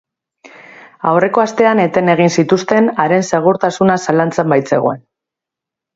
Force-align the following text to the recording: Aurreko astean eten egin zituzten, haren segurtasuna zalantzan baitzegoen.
Aurreko 1.09 1.43
astean 1.43 1.81
eten 1.83 2.09
egin 2.15 2.33
zituzten, 2.43 2.89
haren 3.05 3.27
segurtasuna 3.33 3.99
zalantzan 4.07 4.55
baitzegoen. 4.55 4.99